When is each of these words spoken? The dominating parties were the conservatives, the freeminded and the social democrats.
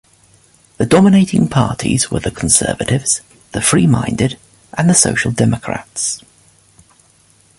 The 0.77 0.87
dominating 0.87 1.47
parties 1.47 2.09
were 2.09 2.19
the 2.19 2.31
conservatives, 2.31 3.21
the 3.51 3.59
freeminded 3.59 4.35
and 4.73 4.89
the 4.89 4.95
social 4.95 5.31
democrats. 5.31 6.19